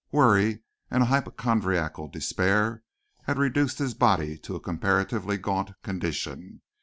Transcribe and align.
Worry 0.11 0.63
and 0.89 1.03
a 1.03 1.05
hypochondriacal 1.05 2.07
despair 2.07 2.81
had 3.25 3.37
reduced 3.37 3.77
his 3.77 3.93
body 3.93 4.35
to 4.39 4.55
a 4.55 4.59
comparatively 4.59 5.37
gaunt 5.37 5.79
condition. 5.83 6.63